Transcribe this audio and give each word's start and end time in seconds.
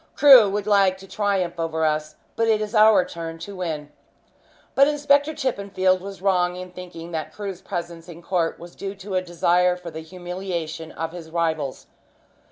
Crewe 0.15 0.49
would 0.49 0.65
like 0.65 0.97
to 0.97 1.07
triumph 1.07 1.59
over 1.59 1.85
us, 1.85 2.15
but 2.35 2.47
it 2.47 2.59
is 2.59 2.73
our 2.73 3.05
turn 3.05 3.37
to 3.37 3.55
win." 3.57 3.91
But 4.73 4.87
Inspector 4.87 5.31
Chippenfield 5.35 6.01
was 6.01 6.23
wrong 6.23 6.55
in 6.55 6.71
thinking 6.71 7.11
that 7.11 7.31
Crewe's 7.31 7.61
presence 7.61 8.09
in 8.09 8.23
court 8.23 8.57
was 8.57 8.73
due 8.75 8.95
to 8.95 9.13
a 9.13 9.21
desire 9.21 9.75
for 9.75 9.91
the 9.91 9.99
humiliation 10.01 10.91
of 10.91 11.11
his 11.11 11.29
rivals. 11.29 11.85